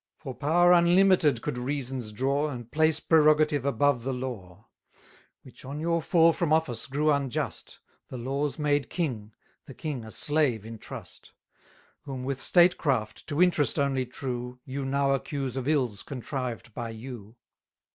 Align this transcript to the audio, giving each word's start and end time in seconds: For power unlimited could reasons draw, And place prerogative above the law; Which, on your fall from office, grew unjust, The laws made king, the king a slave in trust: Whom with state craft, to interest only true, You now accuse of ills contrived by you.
For 0.17 0.33
power 0.33 0.71
unlimited 0.71 1.43
could 1.43 1.59
reasons 1.59 2.11
draw, 2.11 2.49
And 2.49 2.71
place 2.71 2.99
prerogative 2.99 3.65
above 3.67 4.01
the 4.03 4.11
law; 4.13 4.65
Which, 5.43 5.63
on 5.63 5.79
your 5.79 6.01
fall 6.01 6.33
from 6.33 6.51
office, 6.51 6.87
grew 6.87 7.11
unjust, 7.11 7.77
The 8.07 8.17
laws 8.17 8.57
made 8.57 8.89
king, 8.89 9.31
the 9.67 9.75
king 9.75 10.03
a 10.03 10.09
slave 10.09 10.65
in 10.65 10.79
trust: 10.79 11.33
Whom 12.01 12.23
with 12.23 12.41
state 12.41 12.77
craft, 12.77 13.27
to 13.27 13.43
interest 13.43 13.77
only 13.77 14.07
true, 14.07 14.59
You 14.65 14.85
now 14.85 15.11
accuse 15.11 15.55
of 15.55 15.67
ills 15.67 16.01
contrived 16.01 16.73
by 16.73 16.89
you. 16.89 17.35